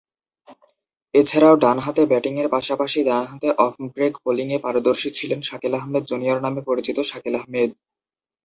[1.13, 6.97] এছাড়াও, ডানহাতে ব্যাটিংয়ের পাশাপাশি ডানহাতে অফ ব্রেক বোলিংয়ে পারদর্শী ছিলেন শাকিল আহমেদ জুনিয়র নামে পরিচিত
[7.09, 7.69] শাকিল আহমেদ।